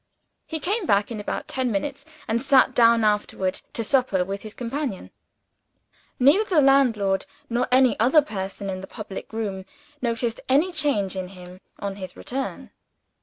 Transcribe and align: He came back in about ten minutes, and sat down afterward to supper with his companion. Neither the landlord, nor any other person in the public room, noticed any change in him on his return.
He 0.47 0.59
came 0.59 0.87
back 0.87 1.11
in 1.11 1.19
about 1.19 1.47
ten 1.47 1.71
minutes, 1.71 2.05
and 2.27 2.41
sat 2.41 2.73
down 2.73 3.03
afterward 3.03 3.61
to 3.73 3.83
supper 3.83 4.25
with 4.25 4.41
his 4.41 4.55
companion. 4.55 5.11
Neither 6.17 6.43
the 6.55 6.59
landlord, 6.63 7.27
nor 7.51 7.67
any 7.71 7.99
other 7.99 8.23
person 8.23 8.67
in 8.67 8.81
the 8.81 8.87
public 8.87 9.31
room, 9.31 9.63
noticed 10.01 10.41
any 10.49 10.71
change 10.71 11.15
in 11.15 11.27
him 11.27 11.61
on 11.77 11.97
his 11.97 12.17
return. 12.17 12.71